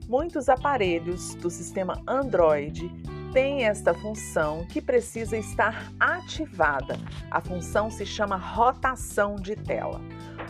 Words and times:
muitos 0.07 0.49
aparelhos 0.49 1.35
do 1.35 1.51
sistema 1.51 2.01
Android 2.07 2.91
têm 3.31 3.65
esta 3.65 3.93
função 3.93 4.65
que 4.65 4.81
precisa 4.81 5.37
estar 5.37 5.93
ativada. 5.99 6.97
A 7.29 7.39
função 7.39 7.91
se 7.91 8.03
chama 8.03 8.35
rotação 8.35 9.35
de 9.35 9.55
tela. 9.55 10.01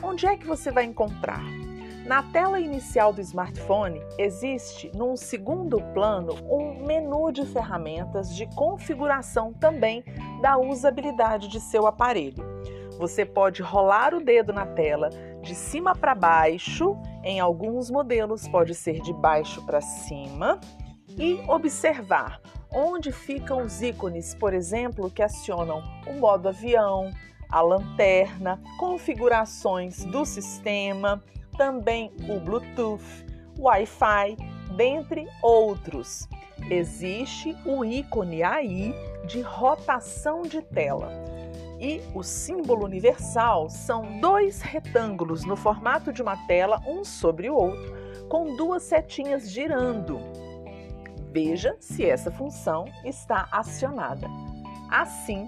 Onde 0.01 0.25
é 0.25 0.37
que 0.37 0.47
você 0.47 0.71
vai 0.71 0.85
encontrar? 0.85 1.43
Na 2.05 2.23
tela 2.23 2.59
inicial 2.59 3.13
do 3.13 3.21
smartphone, 3.21 4.01
existe, 4.17 4.91
num 4.95 5.15
segundo 5.15 5.79
plano, 5.93 6.33
um 6.49 6.85
menu 6.85 7.31
de 7.31 7.45
ferramentas 7.45 8.35
de 8.35 8.47
configuração 8.55 9.53
também 9.53 10.03
da 10.41 10.57
usabilidade 10.57 11.47
de 11.47 11.59
seu 11.59 11.85
aparelho. 11.85 12.43
Você 12.97 13.25
pode 13.25 13.61
rolar 13.61 14.13
o 14.13 14.23
dedo 14.23 14.51
na 14.51 14.65
tela 14.65 15.09
de 15.41 15.53
cima 15.53 15.95
para 15.95 16.15
baixo, 16.15 16.97
em 17.23 17.39
alguns 17.39 17.91
modelos 17.91 18.47
pode 18.47 18.73
ser 18.73 19.01
de 19.01 19.13
baixo 19.13 19.65
para 19.65 19.79
cima, 19.79 20.59
e 21.17 21.41
observar 21.47 22.41
onde 22.71 23.11
ficam 23.11 23.63
os 23.63 23.81
ícones, 23.81 24.33
por 24.35 24.53
exemplo, 24.53 25.11
que 25.11 25.21
acionam 25.21 25.83
o 26.07 26.13
modo 26.13 26.49
avião, 26.49 27.11
a 27.49 27.61
lanterna, 27.61 28.61
configurações 28.77 30.05
do 30.05 30.23
sistema 30.23 31.23
também 31.59 32.09
o 32.29 32.39
Bluetooth, 32.39 33.03
Wi-Fi, 33.59 34.37
dentre 34.77 35.27
outros. 35.43 36.25
Existe 36.71 37.53
o 37.65 37.83
ícone 37.83 38.41
aí 38.41 38.95
de 39.25 39.41
rotação 39.41 40.43
de 40.43 40.61
tela. 40.61 41.11
E 41.77 42.01
o 42.15 42.23
símbolo 42.23 42.85
universal 42.85 43.69
são 43.69 44.21
dois 44.21 44.61
retângulos 44.61 45.43
no 45.43 45.57
formato 45.57 46.13
de 46.13 46.21
uma 46.21 46.37
tela, 46.47 46.81
um 46.87 47.03
sobre 47.03 47.49
o 47.49 47.55
outro, 47.55 47.93
com 48.29 48.55
duas 48.55 48.83
setinhas 48.83 49.51
girando. 49.51 50.17
Veja 51.33 51.75
se 51.81 52.05
essa 52.05 52.31
função 52.31 52.85
está 53.03 53.49
acionada. 53.51 54.27
Assim, 54.89 55.45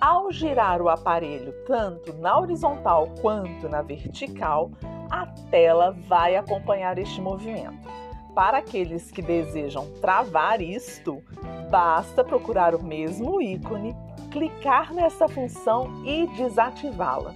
ao 0.00 0.32
girar 0.32 0.80
o 0.80 0.88
aparelho 0.88 1.52
tanto 1.66 2.14
na 2.14 2.38
horizontal 2.38 3.08
quanto 3.20 3.68
na 3.68 3.82
vertical, 3.82 4.70
a 5.10 5.26
tela 5.50 5.90
vai 6.06 6.36
acompanhar 6.36 6.98
este 6.98 7.20
movimento. 7.20 7.90
Para 8.34 8.58
aqueles 8.58 9.10
que 9.10 9.20
desejam 9.20 9.90
travar 10.00 10.62
isto, 10.62 11.22
basta 11.70 12.22
procurar 12.22 12.74
o 12.74 12.82
mesmo 12.82 13.42
ícone, 13.42 13.94
clicar 14.30 14.94
nessa 14.94 15.28
função 15.28 16.04
e 16.06 16.26
desativá-la. 16.28 17.34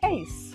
É 0.00 0.12
isso. 0.12 0.49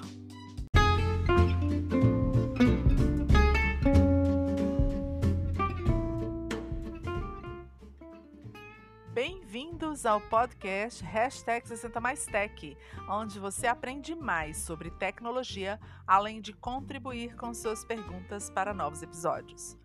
Bem-vindos 9.28 10.06
ao 10.06 10.22
podcast 10.22 11.04
Hashtag 11.04 11.68
60 11.68 12.00
Mais 12.00 12.28
Tech, 12.28 12.78
onde 13.10 13.40
você 13.40 13.66
aprende 13.66 14.14
mais 14.14 14.58
sobre 14.58 14.92
tecnologia, 14.92 15.80
além 16.06 16.40
de 16.40 16.54
contribuir 16.54 17.36
com 17.36 17.52
suas 17.52 17.84
perguntas 17.84 18.52
para 18.52 18.72
novos 18.72 19.02
episódios. 19.02 19.76